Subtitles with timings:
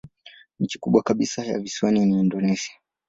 [0.59, 2.73] Nchi kubwa kabisa ya visiwani ni Indonesia.